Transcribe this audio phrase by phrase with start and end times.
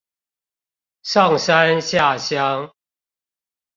[1.03, 2.71] 上山下鄉